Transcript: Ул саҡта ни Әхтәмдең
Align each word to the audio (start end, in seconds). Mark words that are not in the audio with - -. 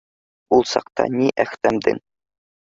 Ул 0.57 0.63
саҡта 0.71 1.05
ни 1.17 1.29
Әхтәмдең 1.45 2.01